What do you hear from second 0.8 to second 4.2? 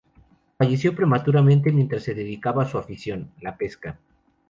prematuramente mientras se dedicaba a su afición, la pesca.